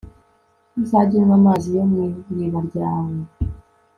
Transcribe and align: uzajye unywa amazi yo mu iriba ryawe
uzajye 0.81 1.15
unywa 1.19 1.35
amazi 1.39 1.67
yo 1.77 1.83
mu 1.91 1.99
iriba 2.31 2.59
ryawe 2.67 3.15